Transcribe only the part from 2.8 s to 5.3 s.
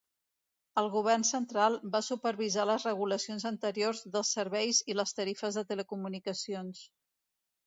regulacions anteriors dels serveis i les